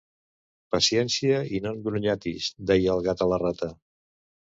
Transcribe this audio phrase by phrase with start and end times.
[0.75, 3.75] Paciència i non grunyatis, deia el gat a la rata.